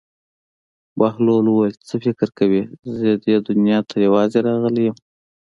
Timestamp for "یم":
4.87-4.95